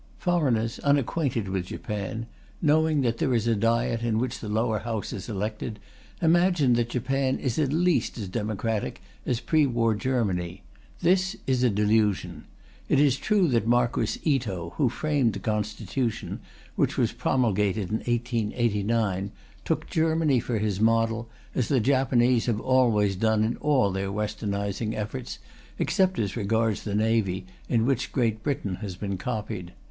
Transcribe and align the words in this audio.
Foreigners 0.17 0.79
unacquainted 0.79 1.47
with 1.47 1.67
Japan, 1.67 2.25
knowing 2.59 3.01
that 3.01 3.19
there 3.19 3.35
is 3.35 3.45
a 3.45 3.55
Diet 3.55 4.01
in 4.01 4.17
which 4.17 4.39
the 4.39 4.49
Lower 4.49 4.79
House 4.79 5.13
is 5.13 5.29
elected, 5.29 5.77
imagine 6.23 6.73
that 6.73 6.89
Japan 6.89 7.37
is 7.37 7.59
at 7.59 7.71
least 7.71 8.17
as 8.17 8.27
democratic 8.27 8.99
as 9.27 9.39
pre 9.39 9.67
war 9.67 9.93
Germany. 9.93 10.63
This 11.01 11.35
is 11.45 11.61
a 11.61 11.69
delusion. 11.69 12.45
It 12.89 12.99
is 12.99 13.15
true 13.15 13.47
that 13.49 13.67
Marquis 13.67 14.19
Ito, 14.23 14.71
who 14.77 14.89
framed 14.89 15.33
the 15.33 15.39
Constitution, 15.39 16.39
which 16.75 16.97
was 16.97 17.11
promulgated 17.11 17.89
in 17.91 17.97
1889, 17.97 19.31
took 19.63 19.85
Germany 19.87 20.39
for 20.39 20.57
his 20.57 20.79
model, 20.81 21.29
as 21.53 21.67
the 21.67 21.79
Japanese 21.79 22.47
have 22.47 22.59
always 22.59 23.15
done 23.15 23.43
in 23.43 23.55
all 23.57 23.91
their 23.91 24.11
Westernizing 24.11 24.95
efforts, 24.95 25.37
except 25.77 26.17
as 26.17 26.35
regards 26.35 26.81
the 26.85 26.95
Navy, 26.95 27.45
in 27.69 27.85
which 27.85 28.11
Great 28.11 28.41
Britain 28.41 28.77
has 28.81 28.95
been 28.95 29.17
copied. 29.19 29.73